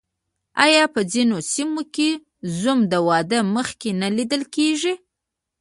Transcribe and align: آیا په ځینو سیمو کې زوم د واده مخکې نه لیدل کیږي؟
آیا 0.65 0.83
په 0.93 0.99
ځینو 1.11 1.37
سیمو 1.53 1.81
کې 1.95 2.09
زوم 2.59 2.79
د 2.91 2.93
واده 3.07 3.39
مخکې 3.55 3.89
نه 4.01 4.09
لیدل 4.17 4.41
کیږي؟ 4.55 4.93